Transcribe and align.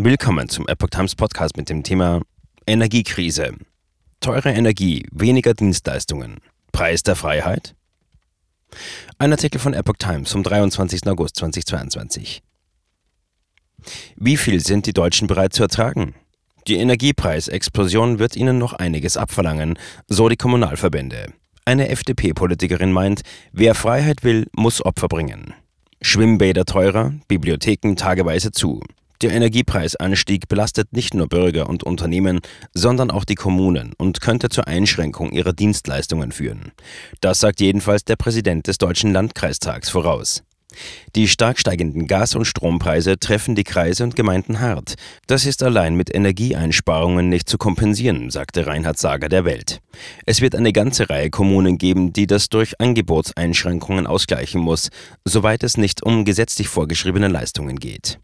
Willkommen 0.00 0.48
zum 0.48 0.68
Epoch 0.68 0.90
Times 0.90 1.16
Podcast 1.16 1.56
mit 1.56 1.68
dem 1.68 1.82
Thema 1.82 2.20
Energiekrise. 2.68 3.56
Teure 4.20 4.50
Energie, 4.50 5.04
weniger 5.10 5.54
Dienstleistungen. 5.54 6.36
Preis 6.70 7.02
der 7.02 7.16
Freiheit? 7.16 7.74
Ein 9.18 9.32
Artikel 9.32 9.58
von 9.58 9.74
Epoch 9.74 9.96
Times 9.98 10.30
vom 10.30 10.44
23. 10.44 11.04
August 11.08 11.34
2022. 11.38 12.44
Wie 14.14 14.36
viel 14.36 14.60
sind 14.60 14.86
die 14.86 14.92
Deutschen 14.92 15.26
bereit 15.26 15.52
zu 15.52 15.64
ertragen? 15.64 16.14
Die 16.68 16.76
Energiepreisexplosion 16.76 18.20
wird 18.20 18.36
ihnen 18.36 18.56
noch 18.56 18.74
einiges 18.74 19.16
abverlangen, 19.16 19.80
so 20.06 20.28
die 20.28 20.36
Kommunalverbände. 20.36 21.32
Eine 21.64 21.88
FDP-Politikerin 21.88 22.92
meint, 22.92 23.22
wer 23.50 23.74
Freiheit 23.74 24.22
will, 24.22 24.46
muss 24.52 24.80
Opfer 24.80 25.08
bringen. 25.08 25.54
Schwimmbäder 26.00 26.66
teurer, 26.66 27.14
Bibliotheken 27.26 27.96
tageweise 27.96 28.52
zu. 28.52 28.80
Der 29.20 29.32
Energiepreisanstieg 29.32 30.46
belastet 30.46 30.92
nicht 30.92 31.12
nur 31.12 31.28
Bürger 31.28 31.68
und 31.68 31.82
Unternehmen, 31.82 32.40
sondern 32.72 33.10
auch 33.10 33.24
die 33.24 33.34
Kommunen 33.34 33.92
und 33.98 34.20
könnte 34.20 34.48
zur 34.48 34.68
Einschränkung 34.68 35.32
ihrer 35.32 35.52
Dienstleistungen 35.52 36.30
führen. 36.30 36.70
Das 37.20 37.40
sagt 37.40 37.60
jedenfalls 37.60 38.04
der 38.04 38.14
Präsident 38.14 38.68
des 38.68 38.78
Deutschen 38.78 39.12
Landkreistags 39.12 39.90
voraus. 39.90 40.44
Die 41.16 41.26
stark 41.26 41.58
steigenden 41.58 42.06
Gas- 42.06 42.36
und 42.36 42.44
Strompreise 42.44 43.18
treffen 43.18 43.56
die 43.56 43.64
Kreise 43.64 44.04
und 44.04 44.14
Gemeinden 44.14 44.60
hart. 44.60 44.94
Das 45.26 45.46
ist 45.46 45.64
allein 45.64 45.96
mit 45.96 46.14
Energieeinsparungen 46.14 47.28
nicht 47.28 47.48
zu 47.48 47.58
kompensieren, 47.58 48.30
sagte 48.30 48.66
Reinhard 48.66 48.98
Sager 48.98 49.28
der 49.28 49.44
Welt. 49.44 49.80
Es 50.26 50.40
wird 50.40 50.54
eine 50.54 50.72
ganze 50.72 51.10
Reihe 51.10 51.30
Kommunen 51.30 51.78
geben, 51.78 52.12
die 52.12 52.28
das 52.28 52.50
durch 52.50 52.78
Angebotseinschränkungen 52.80 54.06
ausgleichen 54.06 54.60
muss, 54.60 54.90
soweit 55.24 55.64
es 55.64 55.76
nicht 55.76 56.04
um 56.04 56.24
gesetzlich 56.24 56.68
vorgeschriebene 56.68 57.28
Leistungen 57.28 57.80
geht. 57.80 58.20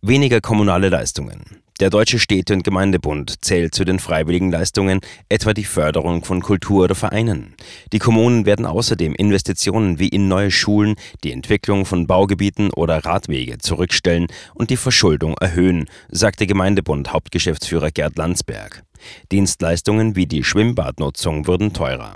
Weniger 0.00 0.40
kommunale 0.40 0.90
Leistungen. 0.90 1.42
Der 1.80 1.90
Deutsche 1.90 2.20
Städte- 2.20 2.54
und 2.54 2.62
Gemeindebund 2.62 3.44
zählt 3.44 3.74
zu 3.74 3.84
den 3.84 3.98
freiwilligen 3.98 4.52
Leistungen 4.52 5.00
etwa 5.28 5.54
die 5.54 5.64
Förderung 5.64 6.24
von 6.24 6.40
Kultur 6.40 6.84
oder 6.84 6.94
Vereinen. 6.94 7.56
Die 7.92 7.98
Kommunen 7.98 8.46
werden 8.46 8.64
außerdem 8.64 9.12
Investitionen 9.16 9.98
wie 9.98 10.06
in 10.06 10.28
neue 10.28 10.52
Schulen, 10.52 10.94
die 11.24 11.32
Entwicklung 11.32 11.84
von 11.84 12.06
Baugebieten 12.06 12.70
oder 12.70 13.04
Radwege 13.04 13.58
zurückstellen 13.58 14.28
und 14.54 14.70
die 14.70 14.76
Verschuldung 14.76 15.34
erhöhen, 15.38 15.86
sagte 16.08 16.46
Gemeindebund 16.46 17.12
Hauptgeschäftsführer 17.12 17.90
Gerd 17.90 18.16
Landsberg. 18.18 18.84
Dienstleistungen 19.32 20.14
wie 20.14 20.26
die 20.26 20.44
Schwimmbadnutzung 20.44 21.48
würden 21.48 21.72
teurer. 21.72 22.14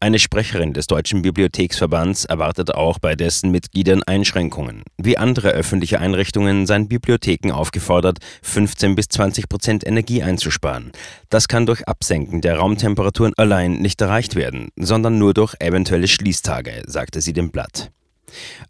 Eine 0.00 0.18
Sprecherin 0.18 0.72
des 0.72 0.86
Deutschen 0.86 1.22
Bibliotheksverbands 1.22 2.24
erwartet 2.24 2.74
auch 2.74 2.98
bei 2.98 3.14
dessen 3.14 3.50
Mitgliedern 3.50 4.02
Einschränkungen. 4.02 4.82
Wie 4.96 5.18
andere 5.18 5.50
öffentliche 5.50 6.00
Einrichtungen 6.00 6.66
seien 6.66 6.88
Bibliotheken 6.88 7.52
aufgefordert, 7.52 8.18
15 8.42 8.94
bis 8.94 9.08
20 9.08 9.48
Prozent 9.48 9.86
Energie 9.86 10.22
einzusparen. 10.22 10.92
Das 11.30 11.48
kann 11.48 11.66
durch 11.66 11.86
Absenken 11.88 12.40
der 12.40 12.58
Raumtemperaturen 12.58 13.34
allein 13.36 13.74
nicht 13.74 14.00
erreicht 14.00 14.34
werden, 14.34 14.68
sondern 14.76 15.18
nur 15.18 15.34
durch 15.34 15.54
eventuelle 15.60 16.08
Schließtage, 16.08 16.82
sagte 16.86 17.20
sie 17.20 17.32
dem 17.32 17.50
Blatt. 17.50 17.90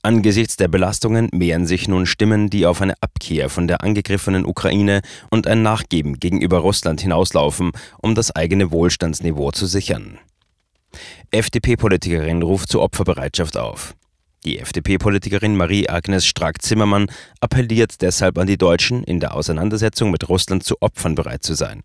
Angesichts 0.02 0.56
der 0.56 0.68
Belastungen 0.68 1.28
mehren 1.32 1.66
sich 1.66 1.88
nun 1.88 2.06
Stimmen, 2.06 2.50
die 2.50 2.66
auf 2.66 2.80
eine 2.80 2.94
Abkehr 3.00 3.48
von 3.48 3.66
der 3.66 3.82
angegriffenen 3.82 4.44
Ukraine 4.44 5.02
und 5.30 5.46
ein 5.46 5.62
Nachgeben 5.62 6.18
gegenüber 6.18 6.58
Russland 6.58 7.00
hinauslaufen, 7.00 7.72
um 8.00 8.14
das 8.14 8.34
eigene 8.34 8.70
Wohlstandsniveau 8.70 9.50
zu 9.50 9.66
sichern. 9.66 10.18
FDP-Politikerin 11.30 12.42
ruft 12.42 12.70
zur 12.70 12.82
Opferbereitschaft 12.82 13.56
auf. 13.56 13.94
Die 14.48 14.60
FDP-Politikerin 14.60 15.56
Marie-Agnes 15.58 16.24
Strack-Zimmermann 16.24 17.10
appelliert 17.38 18.00
deshalb 18.00 18.38
an 18.38 18.46
die 18.46 18.56
Deutschen, 18.56 19.04
in 19.04 19.20
der 19.20 19.34
Auseinandersetzung 19.34 20.10
mit 20.10 20.26
Russland 20.30 20.64
zu 20.64 20.80
Opfern 20.80 21.14
bereit 21.14 21.42
zu 21.42 21.52
sein. 21.52 21.82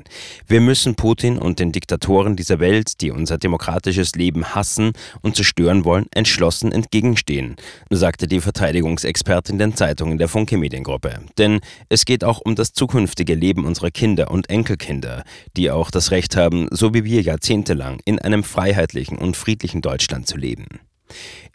Wir 0.47 0.61
müssen 0.61 0.95
Putin 0.95 1.37
und 1.37 1.59
den 1.59 1.73
Diktatoren 1.73 2.37
dieser 2.37 2.61
Welt, 2.61 3.01
die 3.01 3.11
unser 3.11 3.37
demokratisches 3.37 4.15
Leben 4.15 4.55
hassen 4.55 4.93
und 5.21 5.35
zerstören 5.35 5.83
wollen, 5.83 6.05
entschlossen 6.15 6.71
entgegenstehen, 6.71 7.57
sagte 7.89 8.29
die 8.29 8.39
Verteidigungsexpertin 8.39 9.57
den 9.57 9.75
Zeitungen 9.75 10.17
der 10.17 10.29
Funke 10.29 10.55
Mediengruppe. 10.55 11.19
Denn 11.37 11.59
es 11.89 12.05
geht 12.05 12.23
auch 12.23 12.39
um 12.39 12.55
das 12.55 12.71
zukünftige 12.71 13.35
Leben 13.35 13.65
unserer 13.65 13.91
Kinder 13.91 14.31
und 14.31 14.49
Enkelkinder, 14.49 15.25
die 15.57 15.69
auch 15.69 15.91
das 15.91 16.11
Recht 16.11 16.37
haben, 16.37 16.69
so 16.71 16.93
wie 16.93 17.03
wir 17.03 17.21
jahrzehntelang, 17.23 17.99
in 18.05 18.19
einem 18.19 18.45
freiheitlichen 18.45 19.17
und 19.17 19.35
friedlichen 19.35 19.81
Deutschland 19.81 20.27
zu 20.27 20.37
leben. 20.37 20.79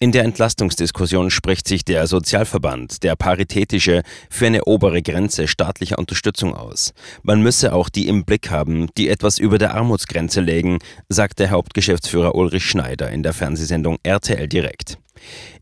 In 0.01 0.13
der 0.13 0.25
Entlastungsdiskussion 0.25 1.31
spricht 1.31 1.67
sich 1.67 1.85
der 1.85 2.07
Sozialverband, 2.07 3.03
der 3.03 3.17
Paritätische, 3.17 4.03
für 4.31 4.47
eine 4.47 4.65
obere 4.65 5.03
Grenze 5.03 5.49
staatlicher 5.49 5.99
Unterstützung 5.99 6.55
aus. 6.55 6.93
Man 7.23 7.43
müsse 7.43 7.73
auch 7.73 7.89
die 7.89 8.09
im 8.09 8.25
Blick 8.25 8.51
haben, 8.51 8.89
die 8.97 9.09
etwas 9.09 9.39
über 9.39 9.59
der 9.59 9.75
Armutsgrenze 9.75 10.41
lägen, 10.41 10.79
sagt 11.09 11.39
der 11.41 11.51
Hauptgeschäftsführer 11.51 12.35
Ulrich 12.35 12.65
Schneider 12.65 13.11
in 13.11 13.23
der 13.23 13.33
Fernsehsendung 13.33 13.99
RTL 14.03 14.47
Direkt. 14.47 14.99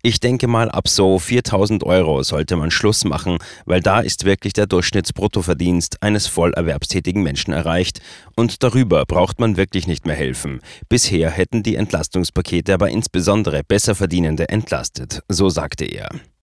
Ich 0.03 0.21
denke 0.21 0.47
mal, 0.47 0.71
ab 0.71 0.89
so 0.89 1.19
4000 1.19 1.85
Euro 1.85 2.23
sollte 2.23 2.57
man 2.57 2.71
Schluss 2.71 3.05
machen, 3.05 3.39
weil 3.65 3.81
da 3.81 4.01
ist 4.01 4.25
wirklich 4.25 4.53
der 4.53 4.67
Durchschnittsbruttoverdienst 4.67 6.03
eines 6.03 6.27
voll 6.27 6.53
erwerbstätigen 6.53 7.23
Menschen 7.23 7.53
erreicht 7.53 8.01
und 8.37 8.63
darüber 8.63 9.05
braucht 9.05 9.41
man 9.41 9.57
wirklich 9.57 9.87
nicht 9.87 10.07
mehr 10.07 10.17
helfen. 10.17 10.61
Bisher 10.89 11.31
hätten 11.31 11.63
die 11.63 11.77
Entlastungspakete 11.77 12.75
aber 12.75 12.91
insbesondere 12.91 13.63
Besserverdienende 13.65 14.49
entlastet, 14.49 15.23
so 15.29 15.49
sagte 15.49 15.85
er. 15.85 16.09